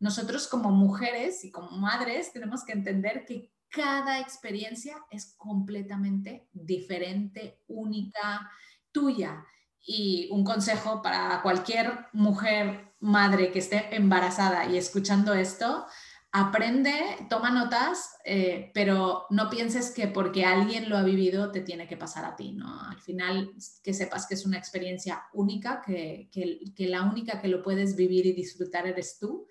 [0.00, 7.60] nosotros como mujeres y como madres tenemos que entender que cada experiencia es completamente diferente,
[7.68, 8.50] única,
[8.92, 9.44] tuya.
[9.80, 15.86] Y un consejo para cualquier mujer, madre que esté embarazada y escuchando esto,
[16.30, 16.92] aprende,
[17.30, 21.96] toma notas, eh, pero no pienses que porque alguien lo ha vivido te tiene que
[21.96, 22.80] pasar a ti, ¿no?
[22.82, 23.52] Al final,
[23.82, 28.26] que sepas que es una experiencia única, que, que, la única que lo puedes vivir
[28.26, 29.46] y disfrutar eres tú.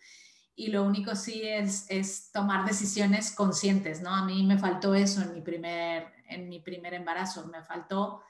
[0.59, 4.09] Y lo único sí es, es tomar decisiones conscientes, ¿no?
[4.09, 8.23] A mí me faltó eso en mi primer, en mi primer embarazo, me faltó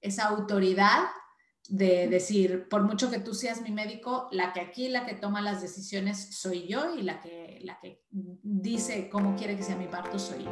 [0.00, 1.02] esa autoridad
[1.68, 5.40] de decir, por mucho que tú seas mi médico, la que aquí, la que toma
[5.40, 9.88] las decisiones soy yo y la que, la que dice cómo quiere que sea mi
[9.88, 10.50] parto soy yo.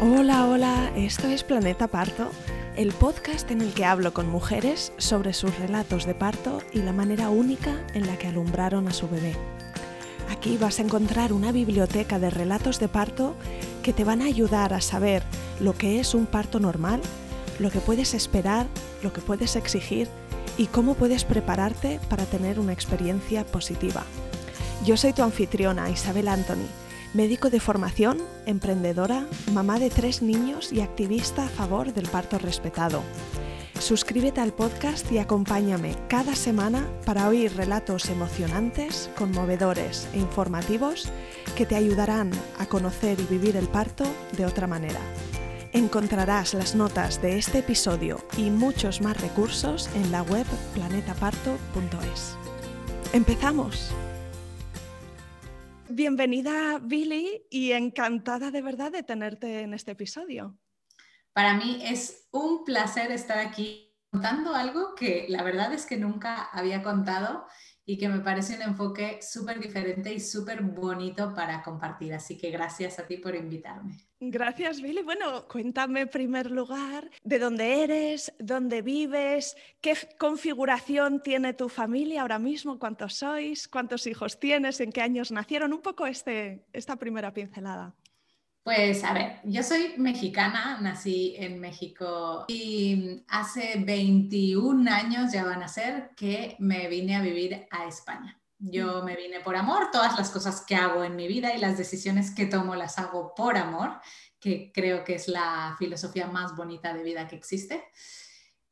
[0.00, 2.30] Hola, hola, esto es Planeta Parto,
[2.78, 6.92] el podcast en el que hablo con mujeres sobre sus relatos de parto y la
[6.92, 9.34] manera única en la que alumbraron a su bebé.
[10.30, 13.34] Aquí vas a encontrar una biblioteca de relatos de parto
[13.82, 15.24] que te van a ayudar a saber
[15.58, 17.00] lo que es un parto normal,
[17.58, 18.68] lo que puedes esperar,
[19.02, 20.06] lo que puedes exigir
[20.56, 24.04] y cómo puedes prepararte para tener una experiencia positiva.
[24.86, 26.68] Yo soy tu anfitriona, Isabel Anthony,
[27.14, 33.02] médico de formación, emprendedora, mamá de tres niños y activista a favor del parto respetado.
[33.78, 41.08] Suscríbete al podcast y acompáñame cada semana para oír relatos emocionantes, conmovedores e informativos
[41.56, 44.04] que te ayudarán a conocer y vivir el parto
[44.36, 45.00] de otra manera.
[45.72, 52.36] Encontrarás las notas de este episodio y muchos más recursos en la web planetaparto.es.
[53.12, 53.92] ¡Empezamos!
[55.98, 60.56] Bienvenida Billy y encantada de verdad de tenerte en este episodio.
[61.32, 66.50] Para mí es un placer estar aquí contando algo que la verdad es que nunca
[66.52, 67.48] había contado
[67.88, 72.12] y que me parece un enfoque súper diferente y súper bonito para compartir.
[72.12, 73.96] Así que gracias a ti por invitarme.
[74.20, 75.00] Gracias, Billy.
[75.00, 82.20] Bueno, cuéntame en primer lugar de dónde eres, dónde vives, qué configuración tiene tu familia
[82.20, 86.96] ahora mismo, cuántos sois, cuántos hijos tienes, en qué años nacieron, un poco este, esta
[86.96, 87.94] primera pincelada.
[88.68, 95.62] Pues a ver, yo soy mexicana, nací en México y hace 21 años ya van
[95.62, 98.38] a ser que me vine a vivir a España.
[98.58, 101.78] Yo me vine por amor, todas las cosas que hago en mi vida y las
[101.78, 104.02] decisiones que tomo las hago por amor,
[104.38, 107.84] que creo que es la filosofía más bonita de vida que existe.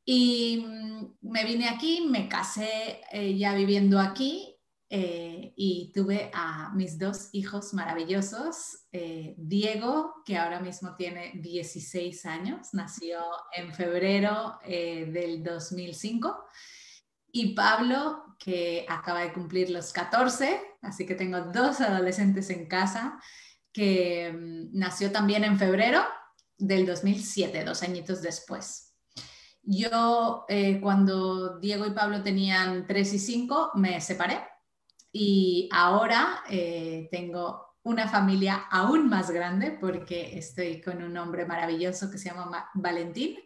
[0.05, 4.56] Y mm, me vine aquí, me casé eh, ya viviendo aquí
[4.89, 12.25] eh, y tuve a mis dos hijos maravillosos, eh, Diego, que ahora mismo tiene 16
[12.25, 13.19] años, nació
[13.53, 16.45] en febrero eh, del 2005,
[17.33, 23.19] y Pablo, que acaba de cumplir los 14, así que tengo dos adolescentes en casa,
[23.73, 26.05] que mm, nació también en febrero
[26.57, 28.93] del 2007, dos añitos después.
[29.69, 30.45] Yo,
[30.81, 34.39] cuando Diego y Pablo tenían 3 y 5, me separé
[35.11, 42.11] y ahora eh, tengo una familia aún más grande porque estoy con un hombre maravilloso
[42.11, 43.37] que se llama Valentín,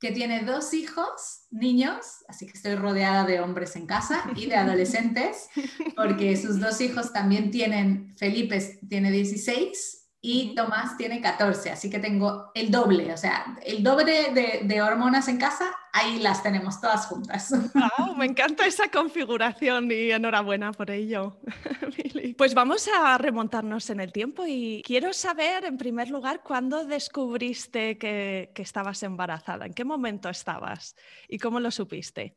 [0.00, 4.56] que tiene dos hijos, niños, así que estoy rodeada de hombres en casa y de
[4.56, 5.48] adolescentes,
[5.96, 11.98] porque sus dos hijos también tienen, Felipe tiene 16 y Tomás tiene 14, así que
[11.98, 17.06] tengo el doble, o sea, el doble de, hormonas en casa, ahí las tenemos todas
[17.06, 17.52] juntas.
[17.98, 21.40] Wow, me encanta esa configuración y enhorabuena por ello.
[22.38, 27.98] pues vamos a remontarnos en el tiempo y quiero saber, en primer lugar, cuándo descubriste
[27.98, 30.94] que, que estabas embarazada, en qué momento estabas
[31.28, 32.36] y cómo lo supiste.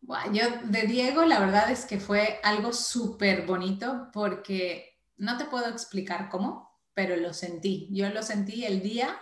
[0.00, 5.44] Bueno, yo de Diego, la verdad es que fue algo súper bonito porque no te
[5.46, 7.88] puedo explicar cómo, pero lo sentí.
[7.90, 9.18] Yo lo sentí el día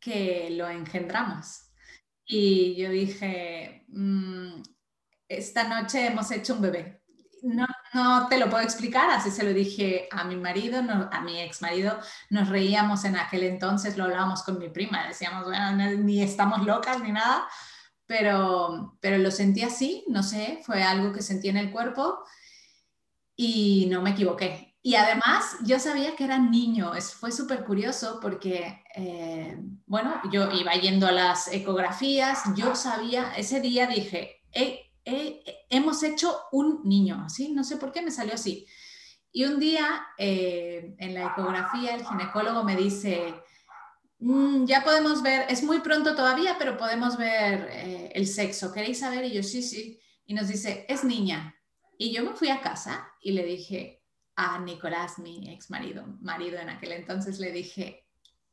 [0.00, 1.70] que lo engendramos.
[2.24, 4.62] Y yo dije, mm,
[5.28, 7.02] esta noche hemos hecho un bebé.
[7.42, 10.80] No, no, te lo puedo explicar, así se lo dije a mi marido,
[11.12, 11.98] a mi ex marido,
[12.30, 17.00] nos reíamos en aquel entonces, lo hablábamos con mi prima, decíamos, bueno, ni estamos locas
[17.00, 17.48] ni nada,
[18.06, 22.24] pero, pero lo sentí así, no sé, fue algo que sentí en el cuerpo
[23.36, 24.67] y no me equivoqué.
[24.82, 30.72] Y además yo sabía que era niño, fue súper curioso porque, eh, bueno, yo iba
[30.74, 34.42] yendo a las ecografías, yo sabía, ese día dije,
[35.04, 37.52] hemos hecho un niño, ¿sí?
[37.52, 38.66] No sé por qué me salió así.
[39.32, 43.34] Y un día eh, en la ecografía el ginecólogo me dice,
[44.20, 48.72] Mm, ya podemos ver, es muy pronto todavía, pero podemos ver eh, el sexo.
[48.72, 49.24] ¿Queréis saber?
[49.24, 50.00] Y yo, sí, sí.
[50.26, 51.54] Y nos dice, es niña.
[51.96, 53.97] Y yo me fui a casa y le dije
[54.40, 58.06] a Nicolás, mi ex marido, marido en aquel entonces, le dije,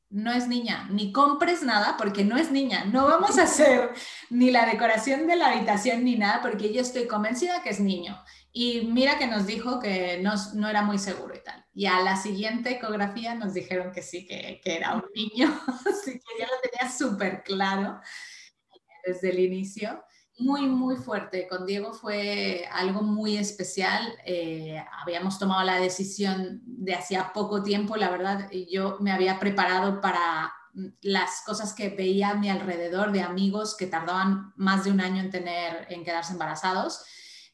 [0.10, 3.92] no es niña, ni compres nada porque no es niña, no vamos a hacer
[4.32, 8.20] ni la decoración de la habitación ni nada porque yo estoy convencida que es niño.
[8.52, 11.64] Y mira que nos dijo que no, no era muy seguro y tal.
[11.76, 15.54] Y a la siguiente ecografía nos dijeron que sí, que, que era un niño,
[15.86, 18.00] así que yo lo tenía súper claro
[19.06, 20.04] desde el inicio
[20.38, 21.48] muy, muy fuerte.
[21.48, 24.18] Con Diego fue algo muy especial.
[24.26, 30.02] Eh, habíamos tomado la decisión de hacía poco tiempo, la verdad, yo me había preparado
[30.02, 30.54] para
[31.02, 35.22] las cosas que veía a mi alrededor de amigos que tardaban más de un año
[35.22, 37.06] en, tener, en quedarse embarazados.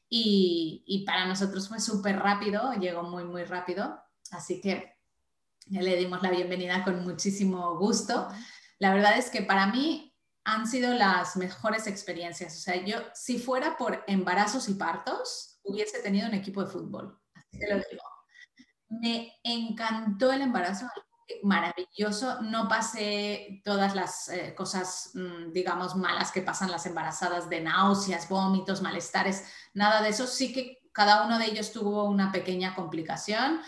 [0.09, 4.01] Y, y para nosotros fue súper rápido, llegó muy, muy rápido.
[4.31, 4.97] Así que
[5.69, 8.27] le dimos la bienvenida con muchísimo gusto.
[8.79, 10.10] La verdad es que para mí
[10.43, 12.55] han sido las mejores experiencias.
[12.55, 17.19] O sea, yo, si fuera por embarazos y partos, hubiese tenido un equipo de fútbol.
[17.33, 18.03] Así te lo digo.
[18.89, 20.87] Me encantó el embarazo,
[21.43, 22.41] maravilloso.
[22.41, 28.27] No pasé todas las eh, cosas, mm, digamos, malas que pasan las embarazadas de náuseas,
[28.27, 30.27] vómitos, malestares, nada de eso.
[30.27, 33.61] Sí que cada uno de ellos tuvo una pequeña complicación.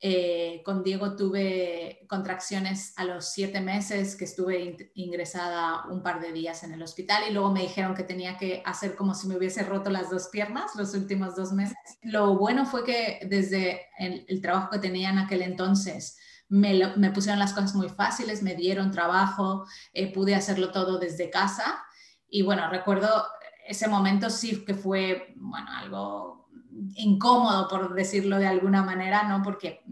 [0.00, 6.32] Eh, con Diego tuve contracciones a los siete meses que estuve ingresada un par de
[6.32, 9.36] días en el hospital y luego me dijeron que tenía que hacer como si me
[9.36, 11.76] hubiese roto las dos piernas los últimos dos meses.
[12.02, 16.16] Lo bueno fue que desde el, trabajo que tenía en aquel entonces
[16.48, 21.82] me, pusieron las cosas muy fáciles, me dieron trabajo, eh, pude hacerlo todo desde casa
[22.30, 23.26] y bueno, recuerdo
[23.66, 26.47] ese momento sí que fue, bueno, algo
[26.96, 29.42] incómodo, por decirlo de alguna manera, ¿no?
[29.42, 29.82] Porque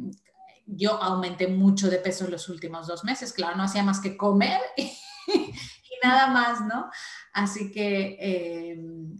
[0.67, 4.17] yo aumenté mucho de peso en los últimos dos meses, claro, no hacía más que
[4.17, 4.93] comer y,
[6.03, 6.91] nada más, ¿no?
[7.33, 8.77] Así que, eh,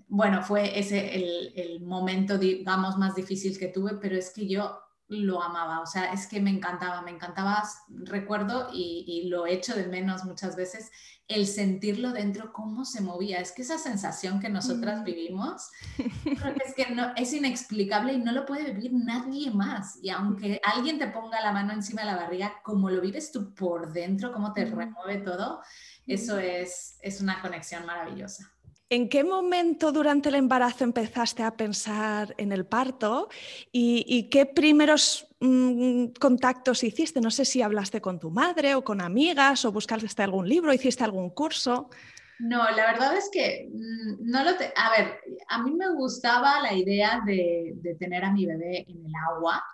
[0.09, 4.79] bueno, fue ese el, el, momento, digamos, más difícil que tuve, pero es que yo
[5.09, 9.75] lo amaba, o sea, es que me encantaba, me encantaba, recuerdo y, y lo echo
[9.75, 10.91] de menos muchas veces,
[11.29, 13.41] el sentirlo dentro, cómo se movía.
[13.41, 15.05] Es que esa sensación que nosotras mm.
[15.05, 15.71] vivimos,
[16.65, 19.99] es que no, es inexplicable y no lo puede vivir nadie más.
[20.03, 23.55] Y aunque alguien te ponga la mano encima de la barriga, como lo vives tú
[23.55, 25.63] por dentro, cómo te remueve todo,
[26.07, 28.56] eso es, es una conexión maravillosa.
[28.89, 33.29] ¿En qué momento durante el embarazo empezaste a pensar en el parto
[33.73, 37.21] y, qué primeros mm, contactos hiciste?
[37.21, 41.03] No sé si hablaste con tu madre o con amigas o buscaste algún libro, hiciste
[41.03, 41.91] algún curso.
[42.39, 44.57] No, la verdad es que mm, no lo...
[44.57, 44.73] Te...
[44.77, 45.19] A ver,
[45.49, 49.65] a mí me gustaba la idea de, de tener a mi bebé en el agua,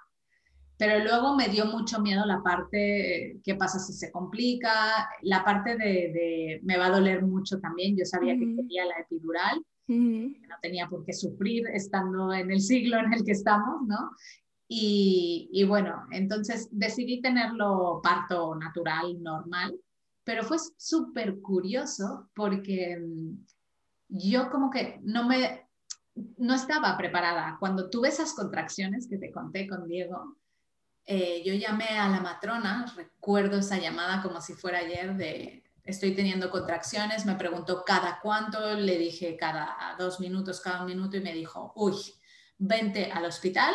[0.83, 5.09] pero luego me dio mucho miedo la parte, ¿qué pasa si se complica?
[5.21, 7.97] La parte de, me va a doler mucho también.
[7.97, 9.95] Yo sabía que quería la epidural, que
[10.49, 14.11] no tenía por qué sufrir estando en el siglo en el que estamos, ¿no?
[14.67, 19.79] Y, y bueno, entonces decidí tenerlo parto natural, normal,
[20.25, 23.37] pero fue súper curioso porque mm,
[24.09, 25.69] yo como que no me,
[26.39, 27.57] no estaba preparada.
[27.61, 30.42] Cuando tuve esas contracciones que te conté con Diego,
[31.07, 36.15] eh, yo llamé a la matrona, recuerdo esa llamada como si fuera ayer de estoy
[36.15, 41.21] teniendo contracciones, me preguntó cada cuánto, le dije cada dos minutos, cada un minuto y
[41.21, 41.97] me dijo, uy,
[42.59, 43.75] vente al hospital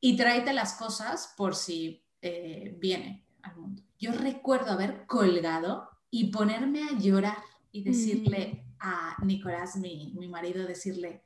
[0.00, 3.82] y tráete las cosas por si eh, viene al mundo.
[3.98, 7.38] Yo recuerdo haber colgado y ponerme a llorar
[7.70, 8.76] y decirle mm.
[8.80, 11.23] a Nicolás, mi, mi marido, decirle,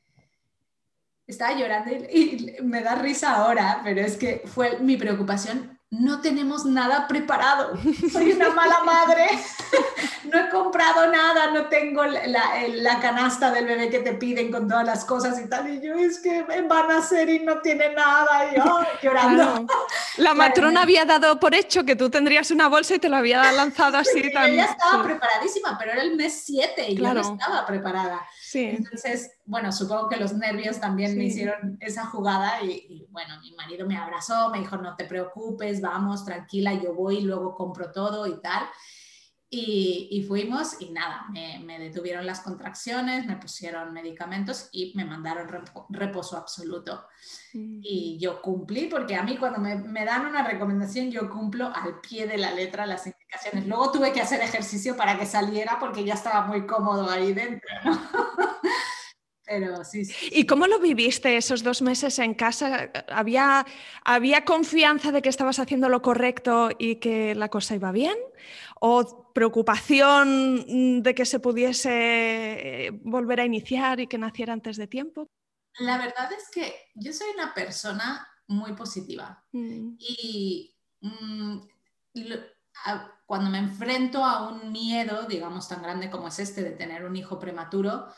[1.28, 5.78] estaba llorando y, me da risa ahora, pero es que fue mi preocupación.
[5.90, 7.72] No tenemos nada preparado.
[8.12, 9.26] Soy una mala madre.
[10.24, 14.84] No he comprado nada, no tengo la, canasta del bebé que te piden con todas
[14.84, 15.68] las cosas y tal.
[15.72, 18.50] Y yo es que van a ser y no tiene nada.
[18.52, 19.66] Y yo llorando.
[20.18, 23.50] La matrona había dado por hecho que tú tendrías una bolsa y te la había
[23.52, 24.22] lanzado así.
[24.22, 28.26] Sí, ya estaba preparadísima, pero era el mes 7 y yo no estaba preparada.
[28.54, 33.86] Entonces, bueno, supongo que los nervios también me hicieron esa jugada y, bueno, mi marido
[33.86, 38.40] me abrazó, me dijo, no te preocupes, vamos, tranquila, yo voy, luego compro todo y
[38.40, 38.64] tal.
[39.50, 45.48] Y, fuimos y nada, me, detuvieron las contracciones, me pusieron medicamentos y me mandaron
[45.88, 47.06] reposo absoluto.
[47.54, 52.00] Y yo cumplí, porque a mí cuando me, me, dan una recomendación, yo cumplo al
[52.00, 53.06] pie de la letra las
[53.66, 57.68] Luego tuve que hacer ejercicio para que saliera porque ya estaba muy cómodo ahí dentro.
[59.44, 62.90] Pero sí, ¿Y cómo lo viviste esos dos meses en casa?
[63.10, 63.64] ¿Había,
[64.04, 68.18] ¿Había confianza de que estabas haciendo lo correcto y que la cosa iba bien?
[68.80, 71.90] o preocupación de que se pudiese
[72.86, 75.28] eh, volver a iniciar y que naciera antes de tiempo?
[75.80, 79.96] La verdad es que yo soy una persona muy positiva mm.
[79.98, 81.58] y mm,
[83.26, 87.16] cuando me enfrento a un miedo, digamos, tan grande como es este de tener un
[87.16, 88.08] hijo prematuro,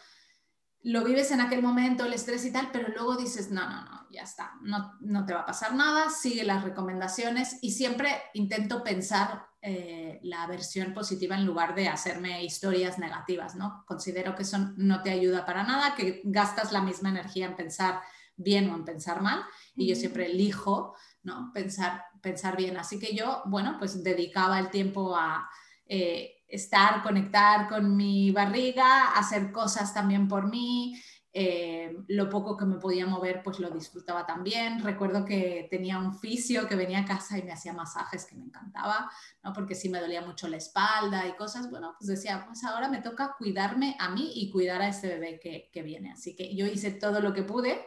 [0.82, 4.06] lo vives en aquel momento, el estrés y tal, pero luego dices, no, no, no,
[4.10, 8.82] ya está, no, no te va a pasar nada, sigue las recomendaciones y siempre intento
[8.82, 13.84] pensar eh, la versión positiva en lugar de hacerme historias negativas, ¿no?
[13.86, 18.00] Considero que eso no te ayuda para nada, que gastas la misma energía en pensar
[18.36, 19.44] bien o en pensar mal
[19.76, 21.50] y yo siempre elijo, ¿no?
[21.52, 22.76] Pensar, pensar bien.
[22.76, 25.48] Así que yo, bueno, pues dedicaba el tiempo a...
[25.86, 31.00] Eh, estar, conectar con mi barriga, hacer cosas también por mí.
[31.32, 34.82] Eh, lo poco que me podía mover, pues lo disfrutaba también.
[34.82, 38.46] Recuerdo que tenía un fisio que venía a casa y me hacía masajes que me
[38.46, 39.08] encantaba,
[39.44, 39.52] ¿no?
[39.52, 41.70] porque sí me dolía mucho la espalda y cosas.
[41.70, 45.38] Bueno, pues decía, pues ahora me toca cuidarme a mí y cuidar a este bebé
[45.40, 46.10] que, que viene.
[46.12, 47.80] Así que yo hice todo lo que pude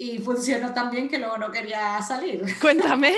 [0.00, 2.44] y funcionó tan bien que luego no quería salir.
[2.60, 3.12] Cuéntame,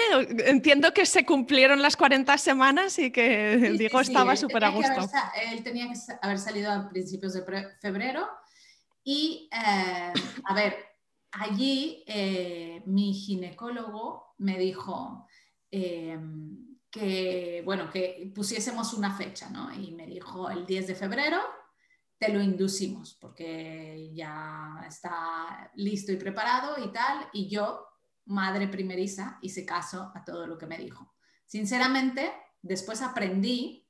[0.47, 5.09] entiendo que se cumplieron las 40 semanas y que Diego estaba súper a gusto.
[5.53, 7.45] él tenía que haber salido a principios de
[7.83, 8.27] febrero
[9.05, 10.13] y, eh,
[10.45, 10.75] a ver,
[11.33, 15.27] allí eh, mi ginecólogo me dijo
[15.71, 19.71] em, que, bueno, que pusiésemos una fecha, ¿no?
[19.75, 21.41] Y me dijo el 10 de febrero
[22.21, 27.27] te lo inducimos porque ya está listo y preparado y tal.
[27.33, 27.87] Y yo,
[28.27, 31.15] madre primeriza, hice caso a todo lo que me dijo.
[31.47, 33.89] Sinceramente, después aprendí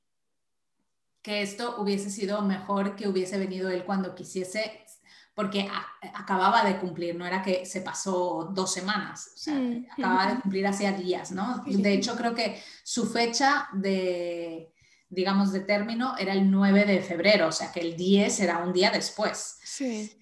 [1.22, 4.86] que esto hubiese sido mejor que hubiese venido él cuando quisiese,
[5.34, 5.68] porque
[6.14, 9.44] acababa de cumplir, no era que se pasó dos semanas,
[9.92, 11.64] acababa de cumplir hacía días, ¿no?
[11.66, 14.69] De hecho, creo que su fecha de
[15.10, 18.72] digamos, de término era el 9 de febrero, o sea que el 10 era un
[18.72, 19.58] día después.
[19.64, 20.16] Sí.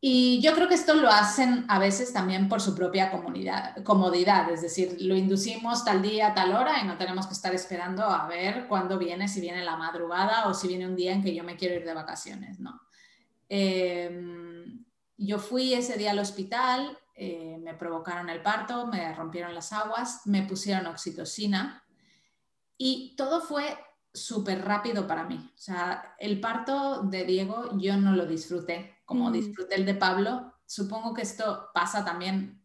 [0.00, 4.48] Y yo creo que esto lo hacen a veces también por su propia comunidad, comodidad,
[4.50, 8.28] es decir, lo inducimos tal día, tal hora y no tenemos que estar esperando a
[8.28, 11.42] ver cuándo viene, si viene la madrugada o si viene un día en que yo
[11.42, 12.80] me quiero ir de vacaciones, ¿no?
[13.48, 14.84] Em,
[15.16, 20.20] yo fui ese día al hospital, eh, me provocaron el parto, me rompieron las aguas,
[20.26, 21.84] me pusieron oxitocina
[22.76, 23.76] y todo fue
[24.24, 25.36] súper rápido para mí.
[25.36, 29.32] O sea, el parto de Diego yo no lo disfruté como mm.
[29.32, 30.52] disfruté el de Pablo.
[30.66, 32.62] Supongo que esto pasa también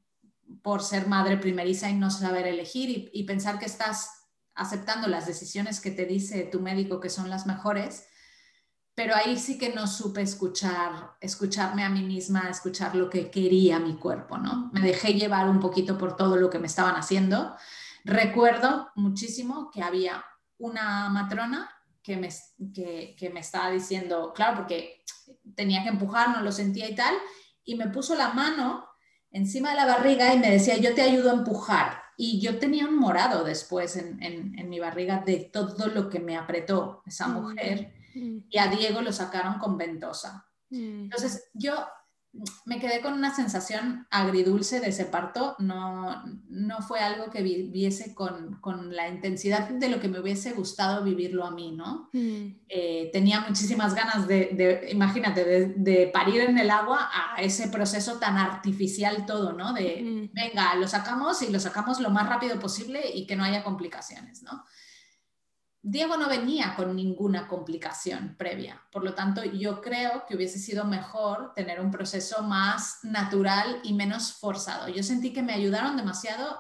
[0.62, 4.10] por ser madre primeriza y no saber elegir y, pensar que estás
[4.54, 8.06] aceptando las decisiones que te dice tu médico que son las mejores,
[8.94, 13.80] pero ahí sí que no supe escuchar, escucharme a mí misma, escuchar lo que quería
[13.80, 14.70] mi cuerpo, ¿no?
[14.74, 17.56] Me dejé llevar un poquito por todo lo que me estaban haciendo.
[18.04, 20.24] Recuerdo muchísimo que había
[20.58, 21.70] una matrona
[22.02, 22.30] que me,
[22.74, 25.04] que, me estaba diciendo, claro, porque
[25.56, 27.16] tenía que empujar, no lo sentía y tal,
[27.64, 28.86] y me puso la mano
[29.32, 32.04] encima de la barriga y me decía, yo te ayudo a empujar.
[32.16, 36.38] Y yo tenía un morado después en, en, mi barriga de todo lo que me
[36.38, 37.94] apretó esa mm, mujer.
[38.14, 38.38] Mm.
[38.50, 40.48] Y a Diego lo sacaron con ventosa.
[40.70, 41.06] Mm.
[41.06, 41.74] Entonces, yo
[42.66, 48.16] me quedé con una sensación agridulce de ese parto, no, no fue algo que viviese
[48.16, 52.10] con, con, la intensidad de lo que me hubiese gustado vivirlo a mí, ¿no?
[52.12, 52.56] Mm.
[52.70, 58.38] Eh, tenía muchísimas ganas de, imagínate, de, parir en el agua a ese proceso tan
[58.38, 59.74] artificial todo, ¿no?
[59.74, 60.34] De, mm.
[60.34, 64.42] venga, lo sacamos y lo sacamos lo más rápido posible y que no haya complicaciones,
[64.42, 64.64] ¿no?
[65.86, 70.86] Diego no venía con ninguna complicación previa, por lo tanto yo creo que hubiese sido
[70.86, 74.88] mejor tener un proceso más natural y menos forzado.
[74.88, 76.58] Yo sentí que me ayudaron demasiado,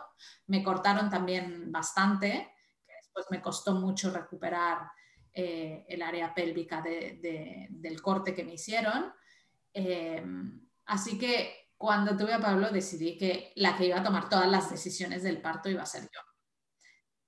[0.47, 2.51] me cortaron también bastante,
[2.85, 4.91] que después me costó mucho recuperar
[5.31, 9.13] eh, el área pélvica del corte que me hicieron.
[9.71, 14.51] Em, así que cuando tuve a Pablo decidí que la que iba a tomar todas
[14.51, 16.32] las decisiones del parto iba a ser yo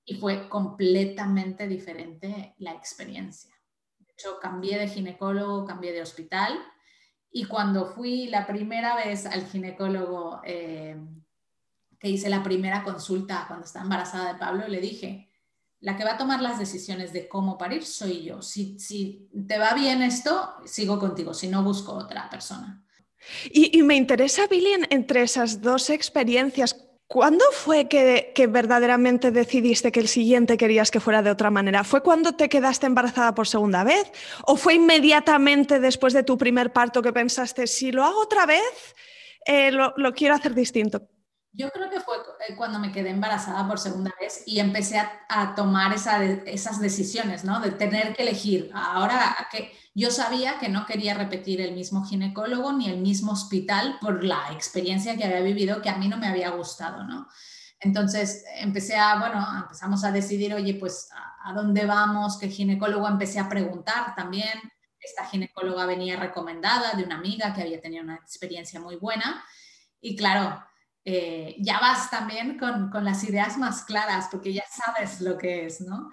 [0.06, 3.54] y fue completamente diferente la experiencia.
[3.98, 6.58] De hecho, cambié de ginecólogo, cambié de hospital
[7.32, 10.96] y cuando fui la primera vez al ginecólogo eh,
[12.00, 15.30] que hice la primera consulta cuando estaba embarazada de Pablo, le dije,
[15.82, 18.42] la que va a tomar las decisiones de cómo parir soy yo.
[18.42, 22.86] Si, si te va bien esto, sigo contigo, si no, busco otra persona.
[23.52, 30.08] Y, me interesa, Billy, entre esas dos experiencias, ¿Cuándo fue que, verdaderamente decidiste que el
[30.08, 31.84] siguiente querías que fuera de otra manera?
[31.84, 34.12] ¿Fue cuando te quedaste embarazada por segunda vez?
[34.44, 38.96] ¿O fue inmediatamente después de tu primer parto que pensaste, si lo hago otra vez,
[39.46, 41.08] eh, lo, quiero hacer distinto?
[41.58, 45.56] Yo creo que fue eh, cuando me quedé embarazada por segunda vez y empecé a,
[45.56, 47.62] tomar esas decisiones, ¿no?
[47.62, 48.72] De tener que elegir.
[48.74, 53.98] Ahora que yo sabía que no quería repetir el mismo ginecólogo ni el mismo hospital
[54.02, 57.30] por la experiencia que había vivido que a mí no me había gustado, ¿no?
[57.80, 61.10] Entonces empecé a, bueno, empezamos a decidir, oye, pues
[61.46, 64.60] a, dónde vamos, qué ginecólogo empecé a preguntar también.
[65.00, 69.42] Esta ginecóloga venía recomendada de una amiga que había tenido una experiencia muy buena.
[70.02, 70.62] Y claro,
[71.08, 75.82] eh, ya vas también con, las ideas más claras porque ya sabes lo que es,
[75.82, 76.10] ¿no?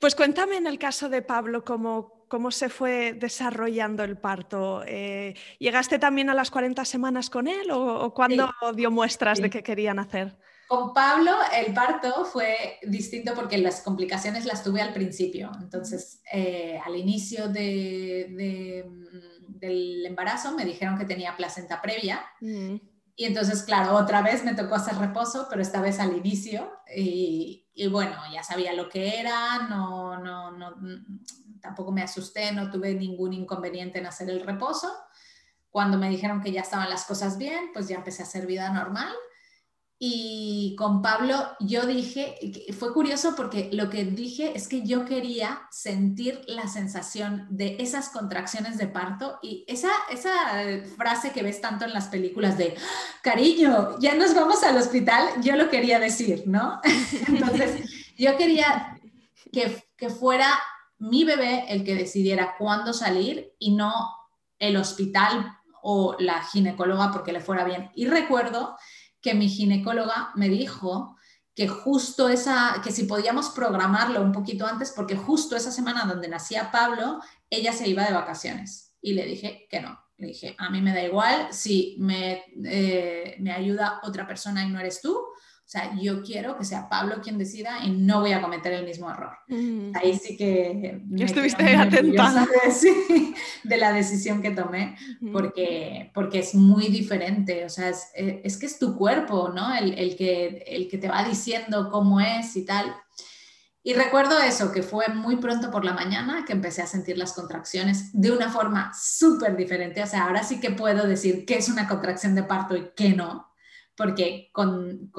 [0.00, 4.82] Pues cuéntame en el caso de Pablo cómo, cómo se fue desarrollando el parto.
[4.86, 9.62] Eh, ¿Llegaste también a las 40 semanas con él o, cuándo dio muestras de que
[9.62, 10.34] querían hacer?
[10.66, 15.52] Con Pablo el parto fue distinto porque las complicaciones las tuve al principio.
[15.60, 18.86] Entonces, eh, al inicio del
[20.06, 22.24] embarazo me dijeron que tenía placenta previa.
[22.40, 22.76] Mm.
[23.18, 26.70] Y entonces, claro, otra vez me tocó hacer reposo, pero esta vez al inicio.
[26.94, 30.74] Y, bueno, ya sabía lo que era, no, no, no,
[31.62, 34.92] tampoco me asusté, no tuve ningún inconveniente en hacer el reposo.
[35.70, 38.68] Cuando me dijeron que ya estaban las cosas bien, pues ya empecé a hacer vida
[38.70, 39.14] normal.
[39.98, 42.36] Y con Pablo yo dije,
[42.78, 48.10] fue curioso porque lo que dije es que yo quería sentir la sensación de esas
[48.10, 50.32] contracciones de parto y esa, esa
[50.96, 52.76] frase que ves tanto en las películas de,
[53.22, 56.78] cariño, ya nos vamos al hospital, yo lo quería decir, ¿no?
[57.28, 59.00] Entonces, yo quería
[59.50, 60.50] que, que fuera
[60.98, 63.92] mi bebé el que decidiera cuándo salir y no
[64.58, 67.90] el hospital o la ginecóloga porque le fuera bien.
[67.94, 68.76] Y recuerdo
[69.26, 71.16] que mi ginecóloga me dijo
[71.52, 76.28] que justo esa, que si podíamos programarlo un poquito antes, porque justo esa semana donde
[76.28, 78.94] nacía Pablo, ella se iba de vacaciones.
[79.00, 79.98] Y le dije que no.
[80.16, 84.68] Le dije, a mí me da igual si me, eh, me ayuda otra persona y
[84.68, 85.20] no eres tú,
[85.66, 88.84] o sea, yo quiero que sea Pablo quien decida y no voy a cometer el
[88.84, 89.36] mismo error.
[89.48, 89.96] Mm.
[89.96, 91.02] Ahí sí que...
[91.18, 92.46] Estuviste atenta.
[92.56, 94.96] De, de la decisión que tomé,
[95.32, 97.64] porque, porque es muy diferente.
[97.64, 99.74] O sea, es, eh, es que es tu cuerpo, ¿no?
[99.74, 102.94] El, el, que, el que te va diciendo cómo es y tal.
[103.82, 107.32] Y recuerdo eso, que fue muy pronto por la mañana que empecé a sentir las
[107.32, 110.00] contracciones de una forma súper diferente.
[110.00, 113.14] O sea, ahora sí que puedo decir qué es una contracción de parto y qué
[113.14, 113.55] no
[113.96, 115.10] porque con,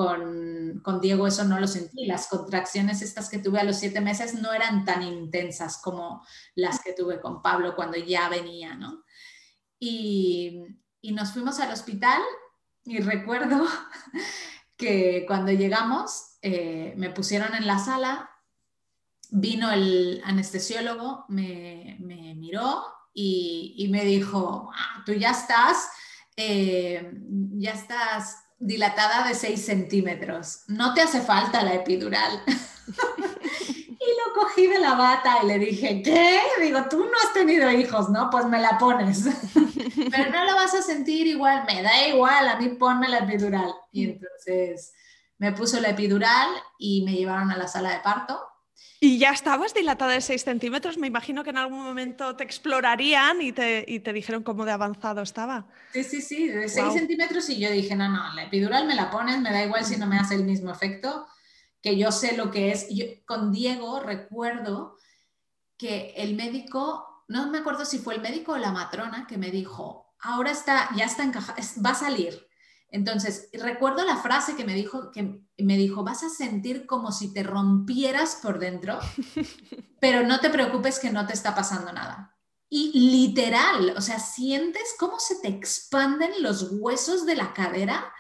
[1.01, 2.05] Diego eso no lo sentí.
[2.05, 6.81] Las contracciones estas que tuve a los siete meses no eran tan intensas como las
[6.81, 9.03] que tuve con Pablo cuando ya venía, ¿no?
[9.79, 10.63] Y,
[11.03, 12.21] nos fuimos al hospital
[12.83, 13.65] y recuerdo
[14.77, 18.29] que cuando llegamos eh, me pusieron en la sala,
[19.31, 25.89] vino el anestesiólogo, me, miró y, me dijo, ah, tú ya estás,
[26.35, 27.09] eh,
[27.53, 30.63] ya estás dilatada de 6 centímetros.
[30.67, 32.43] No te hace falta la epidural.
[32.47, 36.39] y lo cogí de la bata y le dije, ¿qué?
[36.61, 38.29] Digo, tú no has tenido hijos, ¿no?
[38.29, 39.25] Pues me la pones.
[40.11, 43.73] Pero no lo vas a sentir igual, me da igual, a mí ponme la epidural.
[43.91, 44.93] Y entonces
[45.37, 48.39] me puso la epidural y me llevaron a la sala de parto
[48.99, 53.41] y ya estabas dilatada de 6 centímetros, me imagino que en algún momento te explorarían
[53.41, 55.67] y te, y te dijeron cómo de avanzado estaba.
[55.93, 59.11] Sí, sí, sí, de 6 centímetros y yo dije, no, no, la epidural me la
[59.11, 61.27] pones, me da igual si no me hace el mismo efecto,
[61.81, 62.87] que yo sé lo que es.
[62.89, 64.97] Yo, con Diego recuerdo
[65.77, 69.51] que el médico, no me acuerdo si fue el médico o la matrona, que me
[69.51, 72.46] dijo, ahora está, ya está encajado, va a salir.
[72.89, 77.33] Entonces, recuerdo la frase que me dijo, que me dijo, vas a sentir como si
[77.33, 78.99] te rompieras por dentro,
[79.99, 82.35] pero no te preocupes que no te está pasando nada.
[82.69, 88.13] Y literal, o sea, sientes cómo se te expanden los huesos de la cadera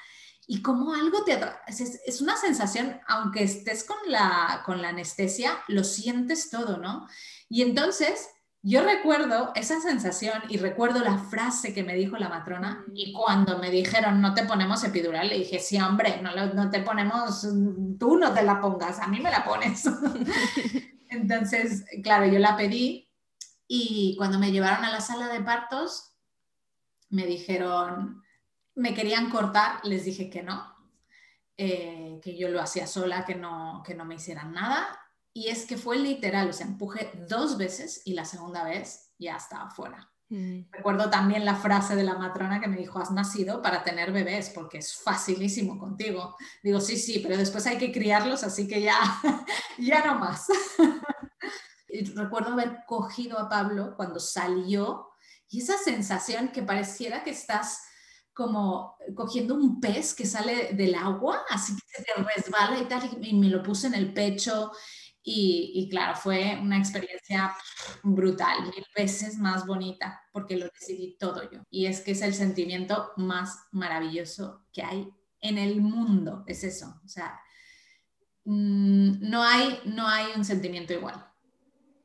[0.47, 5.61] y cómo algo te es, es una sensación, aunque estés con la, con la anestesia,
[5.67, 7.07] lo sientes todo, ¿no?
[7.49, 8.29] Y entonces
[8.63, 13.59] yo recuerdo esa sensación y recuerdo la frase que me dijo la matrona y cuando
[13.59, 17.47] me dijeron no te ponemos epidural, le dije, sí, hombre, no, no te ponemos,
[17.99, 19.85] tú no te la pongas, a mí me la pones.
[21.09, 23.09] Entonces, claro, yo la pedí
[23.67, 26.15] y cuando me llevaron a la sala de partos,
[27.09, 28.23] me dijeron,
[28.75, 30.75] me querían cortar, les dije que no,
[31.55, 34.99] eh, que yo lo hacía sola, que no, que no me hicieran nada
[35.37, 39.35] y es que fue literal, o sea, empujé dos veces y la segunda vez ya
[39.35, 40.11] estaba fuera.
[40.29, 40.61] Mm.
[40.71, 44.49] Recuerdo también la frase de la matrona que me dijo, has nacido para tener bebés
[44.49, 46.35] porque es facilísimo contigo.
[46.63, 48.97] Digo, sí, sí, pero después hay que criarlos, así que ya,
[49.77, 50.47] ya no más.
[51.87, 55.11] y recuerdo haber cogido a Pablo cuando salió
[55.49, 57.83] y esa sensación que pareciera que estás
[58.33, 63.33] como cogiendo un pez que sale del agua, así que se resbala y tal, y
[63.35, 64.71] me lo puse en el pecho.
[65.29, 67.53] Y, claro, fue una experiencia
[68.01, 71.63] brutal, mil veces más bonita, porque lo decidí todo yo.
[71.69, 75.09] Y es que es el sentimiento más maravilloso que hay
[75.41, 77.01] en el mundo, es eso.
[77.03, 77.37] O sea,
[78.45, 81.21] mm, no hay, no hay un sentimiento igual.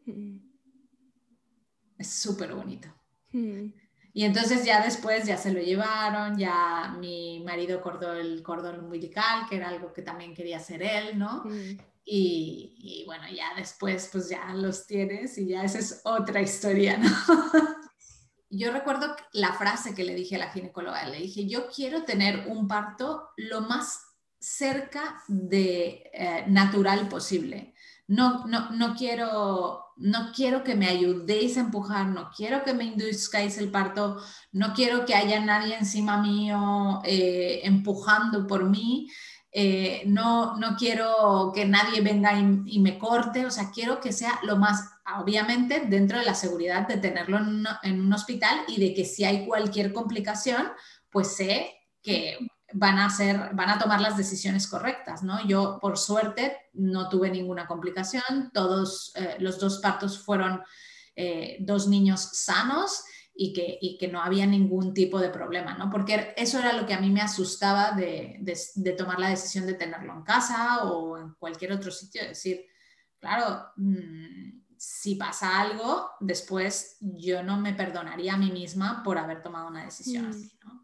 [0.07, 0.39] Mm.
[1.99, 2.89] Es súper bonito.
[3.31, 3.69] Mm.
[4.15, 9.49] Y entonces ya después ya se lo llevaron, ya mi marido cortó el cordón umbilical,
[9.49, 11.45] que era algo que también quería hacer él, ¿no?
[11.45, 11.92] Mm.
[12.05, 17.09] Y, bueno, ya después pues ya los tienes y ya esa es otra historia, ¿no?
[18.51, 22.49] yo recuerdo la frase que le dije a la ginecóloga, le dije, yo quiero tener
[22.49, 24.01] un parto lo más
[24.39, 27.75] cerca de eh, natural posible.
[28.09, 32.85] No, no, no quiero no quiero que me ayudéis a empujar, no quiero que me
[32.85, 39.09] induzcáis el parto, no quiero que haya nadie encima mío eh, empujando por mí,
[39.55, 44.41] eh, no, no quiero que nadie venga y, me corte, o sea, quiero que sea
[44.45, 47.39] lo más, obviamente, dentro de la seguridad de tenerlo
[47.83, 50.69] en, un hospital y de que si hay cualquier complicación,
[51.11, 51.71] pues sé
[52.03, 52.39] que
[52.73, 53.15] van a,
[53.53, 55.47] van a tomar las decisiones correctas, ¿no?
[55.47, 60.63] Yo, por suerte, no tuve ninguna complicación, todos eh, los dos partos fueron
[61.15, 65.91] eh, dos niños sanos y que, y que, no había ningún tipo de problema, ¿no?
[65.91, 69.75] Porque eso era lo que a mí me asustaba de, de, tomar la decisión de
[69.75, 72.67] tenerlo en casa o en cualquier otro sitio, es decir,
[73.19, 79.41] claro, mm, si pasa algo, después yo no me perdonaría a mí misma por haber
[79.41, 80.31] tomado una decisión mm.
[80.31, 80.83] así, ¿no?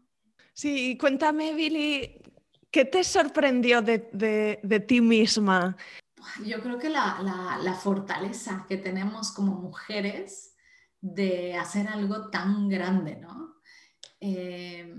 [0.53, 2.21] Sí, cuéntame, Billy,
[2.71, 5.77] ¿qué te sorprendió de, ti misma?
[6.45, 10.48] Yo creo que la, fortaleza que tenemos como mujeres
[11.01, 13.55] de hacer algo tan grande, ¿no?
[14.19, 14.93] Eh,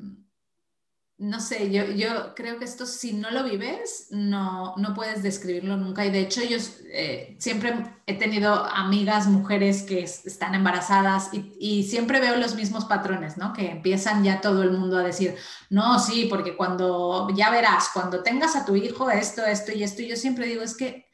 [1.21, 5.77] no sé, yo, yo, creo que esto si no lo vives, no, no puedes describirlo
[5.77, 6.07] nunca.
[6.07, 6.57] Y de hecho, yo
[6.95, 7.75] eh, siempre
[8.07, 13.53] he tenido amigas, mujeres que están embarazadas y, y, siempre veo los mismos patrones, ¿no?
[13.53, 15.37] Que empiezan ya todo el mundo a decir,
[15.69, 20.01] no, sí, porque cuando, ya verás, cuando tengas a tu hijo esto, esto y esto,
[20.01, 21.05] y yo siempre digo, es que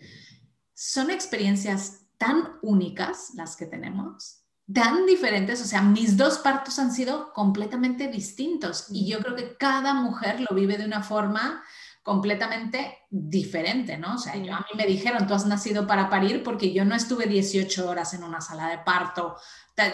[0.72, 6.92] son experiencias tan únicas las que tenemos tan diferentes, o sea, mis dos partos han
[6.92, 11.62] sido completamente distintos y yo creo que cada mujer lo vive de una forma
[12.02, 14.14] completamente diferente, ¿no?
[14.14, 16.94] O sea, yo, a mí me dijeron, tú has nacido para parir porque yo no
[16.94, 19.37] estuve 18 horas en una sala de parto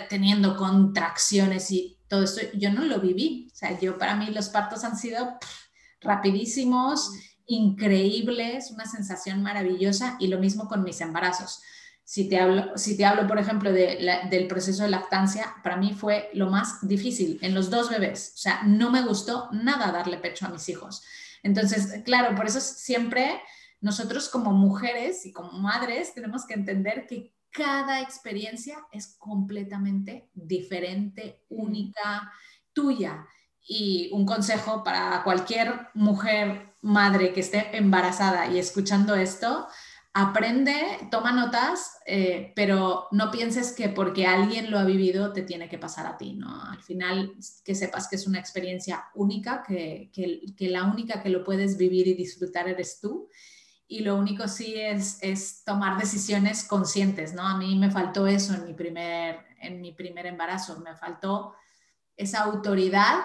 [0.08, 3.48] teniendo contracciones y todo esto, yo no lo viví.
[3.52, 5.38] O sea, yo para mí los partos han sido
[6.00, 7.10] rapidísimos,
[7.46, 11.62] increíbles, una sensación maravillosa y lo mismo con mis embarazos.
[12.12, 16.28] Si te hablo, si te hablo por ejemplo, del proceso de lactancia, para mí fue
[16.34, 18.32] lo más difícil en los dos bebés.
[18.34, 21.02] O sea, no me gustó nada darle pecho a mis hijos.
[21.42, 23.40] Entonces, claro, por eso siempre
[23.80, 31.46] nosotros como mujeres y como madres tenemos que entender que cada experiencia es completamente diferente,
[31.48, 32.30] única,
[32.74, 33.26] tuya.
[33.66, 39.66] Y un consejo para cualquier mujer, madre que esté embarazada y escuchando esto,
[40.14, 45.70] aprende, toma notas, eh, pero no pienses que porque alguien lo ha vivido te tiene
[45.70, 46.62] que pasar a ti, ¿no?
[46.64, 50.10] Al final, que sepas que es una experiencia única, que,
[50.58, 53.30] la única que lo puedes vivir y disfrutar eres tú.
[53.88, 57.46] Y lo único sí es, es tomar decisiones conscientes, ¿no?
[57.46, 61.54] A mí me faltó eso en mi primer, en mi primer embarazo, me faltó
[62.16, 63.20] esa autoridad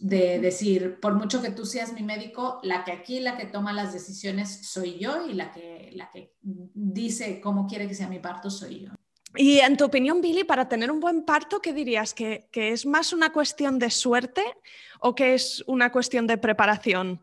[0.00, 3.72] de decir, por mucho que tú seas mi médico, la que aquí, la que toma
[3.72, 8.18] las decisiones soy yo y la que, la que dice cómo quiere que sea mi
[8.18, 8.90] parto soy yo.
[9.36, 12.14] Y en tu opinión, Billy, para tener un buen parto, ¿qué dirías?
[12.14, 14.42] ¿Que, es más una cuestión de suerte
[15.00, 17.22] o que es una cuestión de preparación?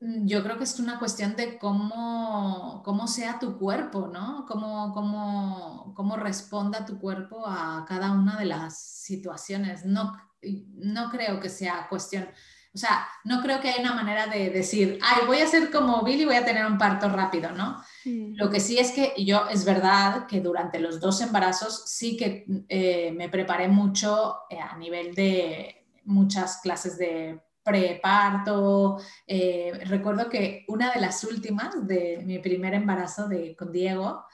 [0.00, 4.46] Mm, yo creo que es una cuestión de cómo, cómo sea tu cuerpo, ¿no?
[4.48, 9.84] Cómo, cómo, cómo responda tu cuerpo a cada una de las situaciones.
[9.84, 12.28] No, no creo que sea cuestión,
[12.74, 16.02] o sea, no creo que haya una manera de decir, ay, voy a ser como
[16.02, 17.82] Billy, voy a tener un parto rápido, ¿no?
[18.04, 22.46] Lo que sí es que yo, es verdad que durante los dos embarazos sí que
[22.68, 28.98] eh, me preparé mucho eh, a nivel de muchas clases de preparto.
[29.26, 34.24] Eh, recuerdo que una de las últimas de mi primer embarazo de, con Diego,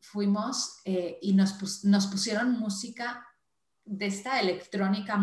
[0.00, 3.27] fuimos y nos, nos pusieron música
[3.88, 5.18] de esta electrónica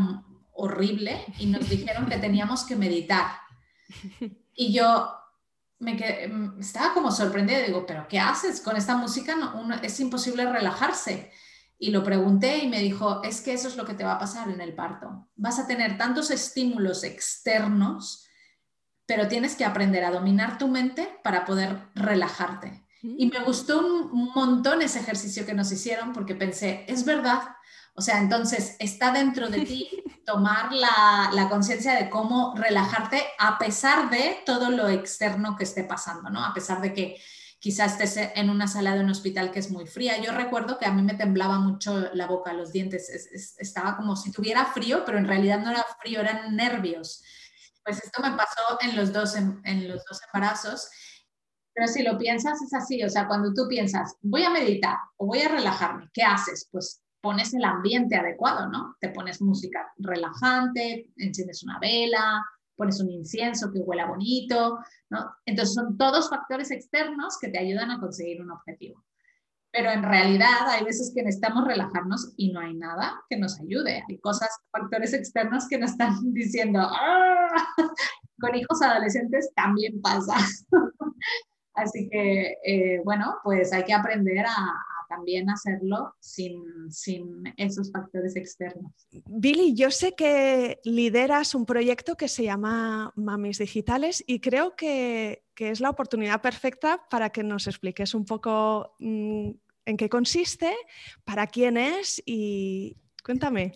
[0.54, 3.28] horrible y nos dijeron que teníamos que meditar.
[4.58, 5.12] Y yo
[5.80, 5.98] me
[6.62, 9.36] estaba como sorprendida, digo, pero ¿qué haces con esta música?
[9.36, 11.30] No, es imposible relajarse.
[11.78, 14.18] y lo pregunté y me dijo, es que eso es lo que te va a
[14.18, 15.28] pasar en el parto.
[15.36, 18.26] Vas a tener tantos estímulos externos,
[19.06, 22.86] pero tienes que aprender a dominar tu mente para poder relajarte.
[23.02, 27.55] Y me gustó un montón ese ejercicio que nos hicieron porque pensé, es verdad.
[27.96, 29.90] O sea, entonces está dentro de ti
[30.26, 35.84] tomar la, la conciencia de cómo relajarte a pesar de todo lo externo que esté
[35.84, 36.44] pasando, ¿no?
[36.44, 37.18] A pesar de que
[37.66, 40.22] quizás estés en una sala de un hospital que es muy fría.
[40.22, 43.10] Yo recuerdo que a mí me temblaba mucho la boca, los dientes,
[43.58, 47.24] estaba como si tuviera frío, pero en realidad no era frío, eran nervios.
[47.84, 50.90] Pues esto me pasó en los dos, en, los dos embarazos.
[51.74, 53.04] Pero si lo piensas, es así.
[53.04, 56.70] O sea, cuando tú piensas, voy a meditar o voy a relajarme, ¿qué haces?
[56.72, 58.98] Pues pones el ambiente adecuado, ¿no?
[59.00, 64.78] Te pones música relajante, enciendes una vela, pones un incienso que huela bonito,
[65.10, 65.36] ¿no?
[65.44, 69.04] Entonces son todos factores externos que te ayudan a conseguir un objetivo.
[69.72, 74.04] Pero en realidad hay veces que necesitamos relajarnos y no hay nada que nos ayude.
[74.08, 77.48] Hay cosas, factores externos que nos están diciendo, ¡Ah!
[78.40, 80.36] con hijos adolescentes también pasa.
[81.74, 88.92] Así que, eh, bueno, pues hay que aprender a, también hacerlo sin, esos factores externos.
[89.26, 95.44] Billy, yo sé que lideras un proyecto que se llama Mamis Digitales y creo que,
[95.58, 99.52] es la oportunidad perfecta para que nos expliques un poco mm,
[99.86, 100.76] en qué consiste,
[101.24, 103.74] para quién es y cuéntame.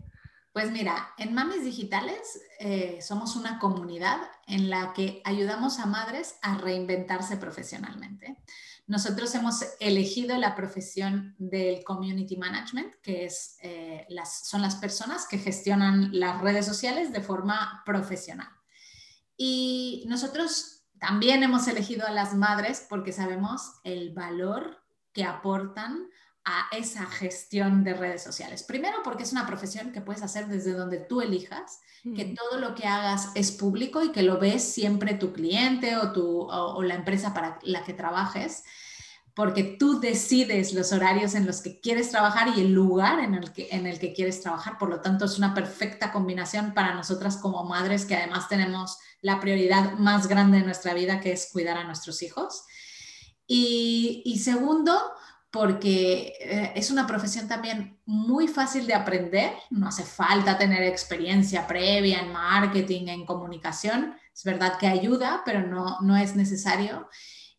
[0.52, 6.38] Pues mira, en Mamis Digitales eh, somos una comunidad en la que ayudamos a madres
[6.42, 8.44] a reinventarse profesionalmente.
[8.90, 15.28] Nosotros hemos elegido la profesión del Community Management, que es, eh, las, son las personas
[15.28, 18.50] que gestionan las redes sociales de forma profesional.
[19.38, 26.10] Y nosotros también hemos elegido a las madres porque sabemos el valor que aportan
[26.46, 28.64] a esa gestión de redes sociales.
[28.64, 31.80] Primero porque es una profesión que puedes hacer desde donde tú elijas,
[32.16, 36.14] que todo lo que hagas es público y que lo ves siempre tu cliente o,
[36.14, 38.64] tu, o, la empresa para la que trabajes,
[39.36, 43.52] porque tú decides los horarios en los que quieres trabajar y el lugar en el,
[43.52, 44.78] que, en el que quieres trabajar.
[44.78, 49.40] Por lo tanto, es una perfecta combinación para nosotras como madres que además tenemos la
[49.40, 52.64] prioridad más grande de nuestra vida, que es cuidar a nuestros hijos.
[53.46, 54.98] Y, y segundo,
[55.52, 61.66] porque eh, es una profesión también muy fácil de aprender, no hace falta tener experiencia
[61.66, 67.10] previa en marketing, en comunicación, es verdad que ayuda, pero no, no es necesario.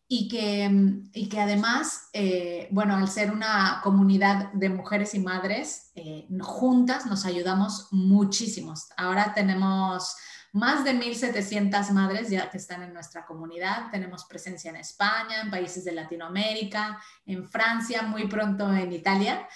[0.07, 0.69] Y que,
[1.13, 7.05] y que además, eh, bueno, al ser una comunidad de mujeres y madres, eh, juntas
[7.05, 8.73] nos ayudamos muchísimo.
[8.97, 10.17] Ahora tenemos
[10.53, 13.89] más de 1.700 madres ya que están en nuestra comunidad.
[13.91, 19.47] Tenemos presencia en España, en países de Latinoamérica, en Francia, muy pronto en Italia.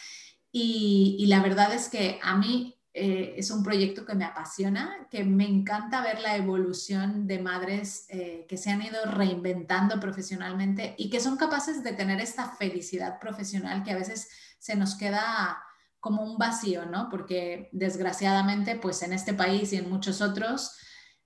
[0.51, 5.25] Y, la verdad es que a mí eh, es un proyecto que me apasiona, que
[5.25, 11.10] me encanta ver la evolución de madres eh, que se han ido reinventando profesionalmente y
[11.10, 14.29] que son capaces de tener esta felicidad profesional que a veces
[14.60, 15.62] se nos queda
[15.99, 17.10] como un vacío, ¿no?
[17.10, 20.77] Porque desgraciadamente, pues en este país y en muchos otros,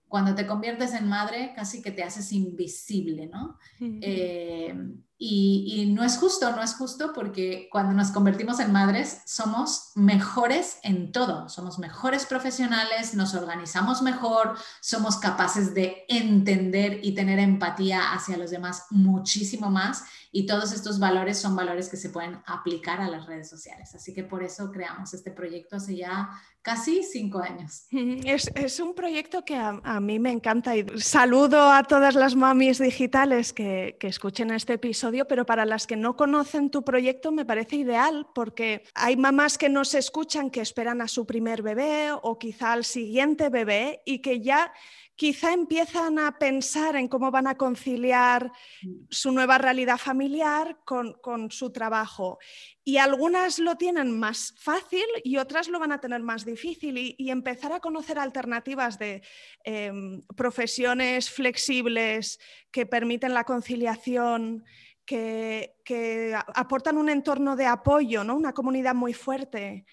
[0.10, 3.58] cuando te conviertes en madre, casi que te haces invisible, ¿no?
[3.80, 4.76] Eh,
[5.22, 10.80] y, no es justo, no es justo porque cuando nos convertimos en madres somos mejores
[10.82, 18.14] en todo, somos mejores profesionales, nos organizamos mejor, somos capaces de entender y tener empatía
[18.14, 23.02] hacia los demás muchísimo más y todos estos valores son valores que se pueden aplicar
[23.02, 23.94] a las redes sociales.
[23.96, 26.30] Así que por eso creamos este proyecto hace ya
[26.62, 27.88] casi cinco años.
[28.26, 33.54] Es, un proyecto que a, mí me encanta y saludo a todas las mamis digitales
[33.54, 37.78] que, que escuchen este episodio, pero para las que no conocen tu proyecto me parece
[37.78, 42.74] ideal porque hay mamás que nos escuchan que esperan a su primer bebé o quizá
[42.74, 44.72] al siguiente bebé y que ya
[45.20, 48.54] quizá empiezan a pensar en cómo van a conciliar
[49.10, 52.40] su nueva realidad familiar con, su trabajo.
[52.86, 56.98] Y algunas lo tienen más fácil y otras lo van a tener más difícil.
[56.98, 59.22] Y, empezar a conocer alternativas de
[59.66, 62.40] em, profesiones flexibles
[62.72, 64.64] que permiten la conciliación.
[65.10, 68.36] Que, aportan un entorno de apoyo, ¿no?
[68.36, 69.86] una comunidad muy fuerte,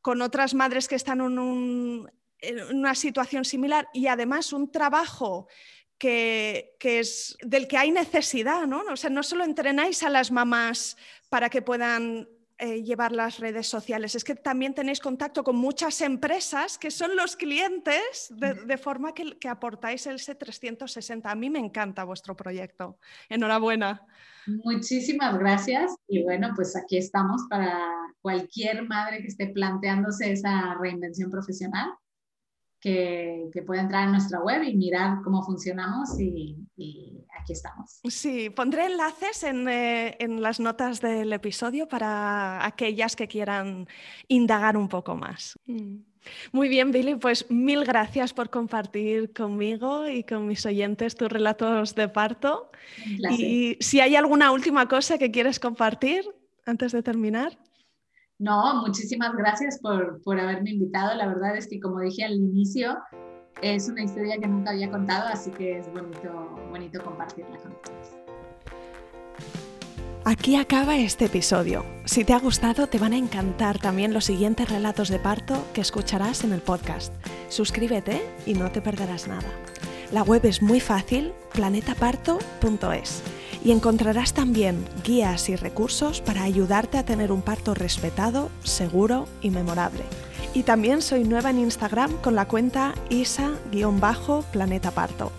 [0.00, 2.10] con otras madres que están en un,
[2.40, 5.46] en una situación similar y además un trabajo
[5.96, 8.82] que, es del que hay necesidad, ¿no?
[8.90, 10.96] O sea, no solo entrenáis a las mamás
[11.28, 16.00] para que puedan eh, llevar las redes sociales, es que también tenéis contacto con muchas
[16.00, 21.22] empresas que son los clientes, de, forma que, que, aportáis el C360.
[21.24, 22.98] A mí me encanta vuestro proyecto.
[23.28, 24.04] Enhorabuena.
[24.46, 31.30] Muchísimas gracias y bueno, pues aquí estamos para cualquier madre que esté planteándose esa reinvención
[31.30, 31.90] profesional,
[32.80, 36.56] que, que pueda entrar a nuestra web y mirar cómo funcionamos y,
[37.40, 38.00] aquí estamos.
[38.08, 43.86] Sí, pondré enlaces en, eh, en, las notas del episodio para aquellas que quieran
[44.28, 45.58] indagar un poco más.
[45.66, 46.13] Mm.
[46.52, 51.94] Muy bien, Billy, pues mil gracias por compartir conmigo y con mis oyentes tus relatos
[51.94, 52.70] de parto.
[53.30, 56.24] Y si hay alguna última cosa que quieres compartir
[56.66, 57.58] antes de terminar.
[58.38, 61.14] No, muchísimas gracias por, por haberme invitado.
[61.14, 62.98] La verdad es que, como dije al inicio,
[63.62, 66.30] es una historia que nunca había contado, así que es bonito,
[66.70, 68.23] bonito compartirla con todos.
[70.26, 71.84] Aquí acaba este episodio.
[72.06, 75.82] Si te ha gustado, te van a encantar también los siguientes relatos de parto que
[75.82, 77.12] escucharás en el podcast.
[77.50, 79.50] Suscríbete y no te perderás nada.
[80.12, 83.22] La web es muy fácil, planetaparto.es,
[83.62, 89.50] y encontrarás también guías y recursos para ayudarte a tener un parto respetado, seguro y
[89.50, 90.04] memorable.
[90.54, 95.32] Y también soy nueva en Instagram con la cuenta isa-planetaparto.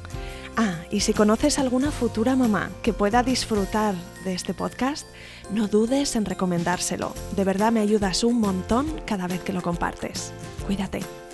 [0.91, 5.07] Y si conoces alguna futura mamá que pueda disfrutar de este podcast,
[5.51, 7.13] no dudes en recomendárselo.
[7.35, 10.31] De verdad me ayudas un montón cada vez que lo compartes.
[10.65, 11.24] Cuídate.